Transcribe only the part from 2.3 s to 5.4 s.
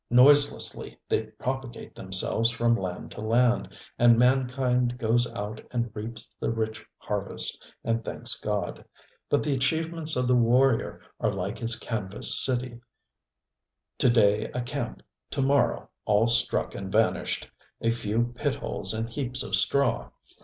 from land to land, and mankind goes